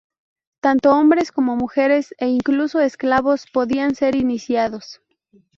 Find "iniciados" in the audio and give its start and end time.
4.15-4.99